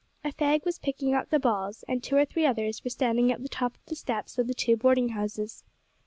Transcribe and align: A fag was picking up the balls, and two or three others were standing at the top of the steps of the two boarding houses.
A 0.23 0.29
fag 0.31 0.65
was 0.65 0.79
picking 0.79 1.13
up 1.13 1.29
the 1.29 1.37
balls, 1.39 1.83
and 1.87 2.01
two 2.01 2.15
or 2.17 2.25
three 2.25 2.43
others 2.43 2.83
were 2.83 2.89
standing 2.89 3.31
at 3.31 3.43
the 3.43 3.47
top 3.47 3.75
of 3.75 3.85
the 3.85 3.95
steps 3.95 4.39
of 4.39 4.47
the 4.47 4.55
two 4.55 4.75
boarding 4.75 5.09
houses. 5.09 5.63